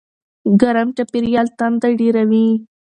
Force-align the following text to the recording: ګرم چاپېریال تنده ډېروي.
ګرم 0.61 0.87
چاپېریال 0.97 1.47
تنده 1.57 1.89
ډېروي. 1.99 2.47